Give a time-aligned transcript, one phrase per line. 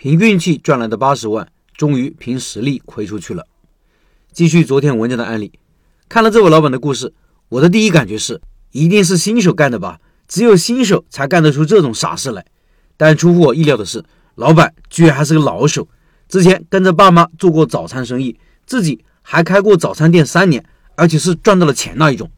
[0.00, 3.44] 凭运气赚来的八十万，终于凭实力亏出去了。
[4.32, 5.50] 继续昨天文章的案例，
[6.08, 7.12] 看了这位老板的故事，
[7.48, 8.40] 我的第一感觉是，
[8.70, 9.98] 一定是新手干的吧？
[10.28, 12.46] 只有新手才干得出这种傻事来。
[12.96, 14.04] 但出乎我意料的是，
[14.36, 15.88] 老板居然还是个老手，
[16.28, 22.30] 之前跟着爸妈做过早餐生意，自己还开过早餐店三年，而且是赚到了钱那一种。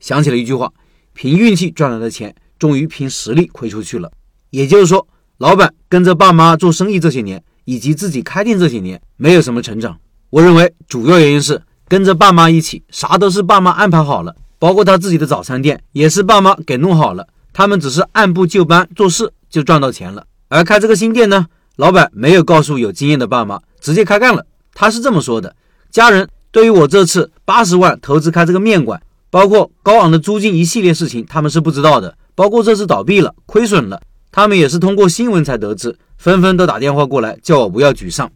[0.00, 0.72] 想起了一句话：
[1.12, 2.34] 凭运气赚来的钱。
[2.56, 4.10] 终于凭实力亏出去了，
[4.48, 5.06] 也就是说，
[5.38, 9.98] 老板跟着爸妈做生意这些年，以及自己开店这些年，没有什么成长。
[10.30, 20.24] 我认为主要原因是跟着爸妈一起，啥都是爸妈安排好了，包括他自己的早餐店也是爸妈给弄好了，他们只是按部就班做事就赚到钱了。
[20.48, 24.46] 而开这个新店呢，老板没有告诉有经验的爸妈，直接开干了。
[24.72, 25.56] 他是这么说的：
[25.90, 32.16] 家人对于我这次八十万投资开这个面馆，包括高昂的租金一系列事情，他们是不知道的。
[32.36, 34.00] 包括这次倒闭了、亏损了，
[34.36, 38.28] 他们也是通过新闻才得知，纷纷都打电话过来叫我不要沮丧。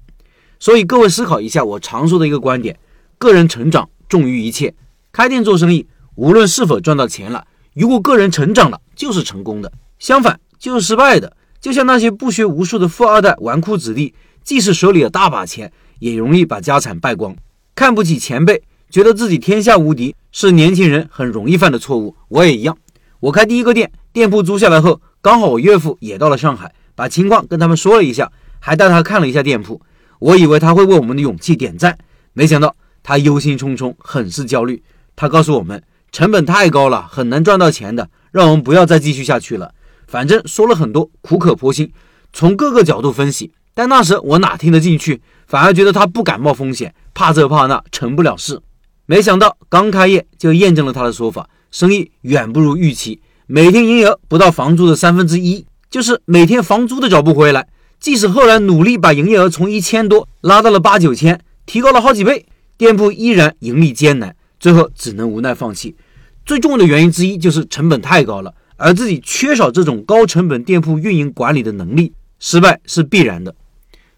[0.61, 2.79] 所以各位思考一下，我常说的一个观点：
[3.19, 4.73] 个人成长重于一切。
[5.11, 11.37] 开店做生意，无论是否赚到钱了，如果个人成长了，就是成功的；相反，就是失败的。
[11.61, 14.15] 就像那些不学无术的富二代、纨绔子弟，
[14.45, 17.35] 即使手里有大把钱，也容易把家产败光。
[17.75, 22.15] 看不起前辈，觉得自己天下无敌，是年轻人很容易犯的错误。
[22.29, 22.79] 我也一样。
[23.19, 29.83] 我开第一个店，店铺租下来后，刚好我岳父也到了上海，把情况跟他们说了一下，还带他看了一下店铺。
[30.21, 31.99] 我以为他会为我们的勇气点赞，
[32.33, 34.83] 没想到他忧心忡忡，很是焦虑。
[35.15, 39.75] 他告诉我们，成本太高了，很难赚到钱的，让我们不要再继续下去了。
[40.07, 41.93] 反正说了很多，苦口婆心，
[42.33, 43.53] 从各个角度分析。
[43.75, 48.63] 但那时我哪听得进去，反而觉得他不敢冒风险，怕这怕那，成不了事。
[49.05, 51.51] 没想到刚开业就验证了他的说法。
[51.71, 53.21] 生意远不如预期，
[53.51, 57.67] 每天营业额不到房租的三分之一，就是每天房租都找不回来。
[57.99, 62.45] 即使后来努力把营业额从一千多拉到了八九千，提高了好几倍，
[62.77, 65.97] 店铺依然盈利艰难，最后只能无奈放弃。
[66.45, 73.55] 最重要的原因之一就是成本太高了，而自己缺少这种高成本店铺运营管理的能力，失败是必然的。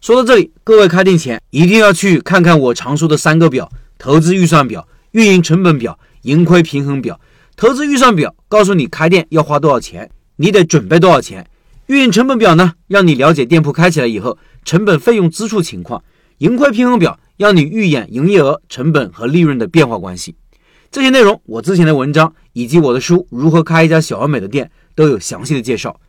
[0.01, 7.21] 说到这里，各位开店前一定要去看看我常说的三个表：投资预算表、运营成本表、盈亏平衡表。
[7.61, 11.47] 投资预算表告诉你开店要花多少钱，你得准备多少钱。
[11.89, 16.03] 运营成本表呢，让你了解店铺开起来以后成本费用支出情况。
[16.39, 20.35] 盈亏平衡表让你预演营业额、成本和利润的变化关系。
[20.91, 26.01] 这些内容我之前的文章以及我的书《如何开一家小而美的店》都有详细的介绍。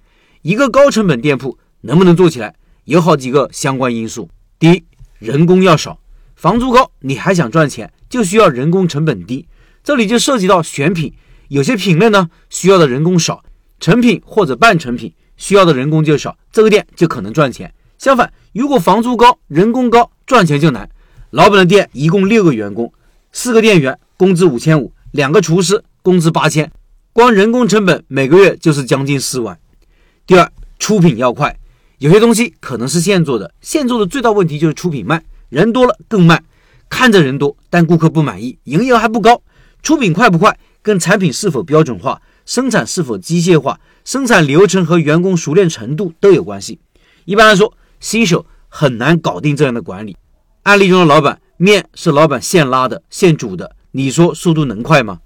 [0.44, 4.30] 一个高成本店铺能不能做起来，有好几个相关因素。
[4.58, 4.82] 第一，
[5.20, 6.00] 人工要少，
[6.34, 9.46] 房租高，你还想赚钱，就需要人工成本低。
[9.84, 11.14] 这里就涉及到选品。
[11.52, 13.44] 有些品类呢需要的人工少，
[13.78, 17.74] 成品或者半成品需要的人工就少，这个店就可能赚钱。
[17.98, 20.90] 相反，如果房租高、人工高，赚钱就难。
[21.32, 22.94] 老板的店一共六个员工，
[23.34, 26.72] 四个店员，工资五千五，两个厨师，工资八千，
[27.12, 29.60] 光人工成本每个月就是将近四万。
[30.26, 31.60] 第二，出品要快，
[31.98, 36.42] 有些东西可能是现做的，现做的最大问题就是出品慢，人多了更慢。
[36.88, 39.42] 看着人多，但顾客不满意，营业额还不高。
[39.84, 40.58] 出品快不快？
[40.82, 46.80] 跟产品是否标准化、生产是否机械化、生产流程和员工熟练程度都有关系。
[47.26, 50.18] 一般来说，新手很难搞定这样的管理。
[50.64, 55.20] 案例中的老板，面是老板现拉的、现煮的，你说速度能快吗？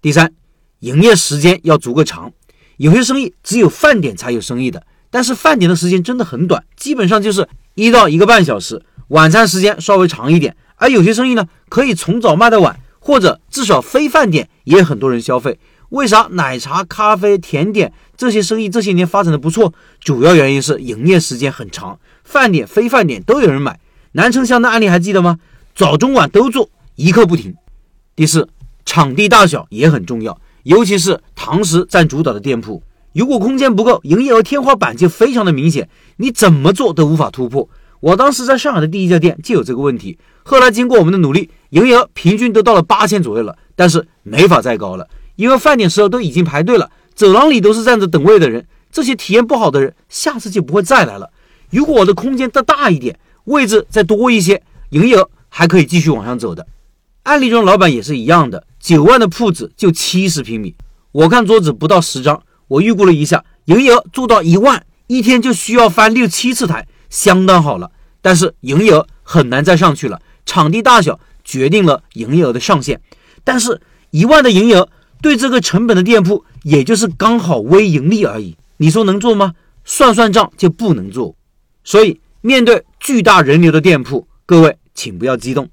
[0.00, 0.32] 第三，
[0.80, 2.32] 营业时间要足够长。
[2.76, 10.56] 有些生意只有饭点才有生意的，但是饭点的时间真的很短，基本上就是一到一个半小时，晚餐时间稍微长一点。
[10.76, 12.80] 而有些生意呢，可以从早卖到晚。
[13.00, 19.74] 或者至少非饭点也很多人消费，为啥奶茶、咖啡、甜点这些生意这些年发展的不错？
[19.98, 23.80] 主要原因是营业时间很长，饭点、非饭点都有人买。
[24.12, 25.38] 南城香的案例还记得吗？
[25.74, 27.54] 早中晚都做，一刻不停。
[28.14, 28.48] 第四，
[28.84, 32.82] 场地大小也很重要，尤其是堂食占主导的店铺，
[33.14, 37.68] 如果空间不够，营业额天花板就非常的明显，你怎么做都无法突破。
[38.00, 51.30] 我当时在上海的第一家店就有这个问题，后来经过我们的努力，营业额平均都到了八千左右了，但是没法再高了，因为饭点时候都已经排队了，走廊里都是站着等位的人，这些体验不好的人下次就不会再来了。
[51.70, 56.66] 如果我的空间再大一点，位置再多一些，营业额还可以继续往上走的。
[57.22, 60.74] 案例中老板也是一样的，九万的铺子就七十平米，
[61.12, 66.86] 我看桌子不到十张，我预估了一下，营业额做到一万，一天就需要翻六七次台。
[67.08, 67.90] 相当好了，
[68.20, 70.20] 但是营业额很难再上去了。
[70.46, 71.18] 场地大小
[71.50, 73.00] 决定了营业额的上限，
[73.42, 73.80] 但是
[74.10, 74.88] 一万的营业额
[75.20, 78.56] 对这个成本的店铺，也就是刚好微盈利而已。
[78.76, 79.54] 你说能做吗？
[79.84, 81.34] 算算账就不能做。
[81.82, 85.68] 所以面对巨大人流的店铺，各位请不要激动。